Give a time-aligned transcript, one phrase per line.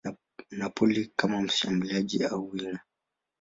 [0.51, 2.79] Napoli kama mshambuliaji au winga.